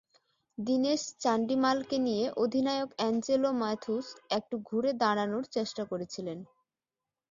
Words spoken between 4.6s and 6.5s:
ঘুরে দাঁড়ানোর চেষ্টা করেছিলেন।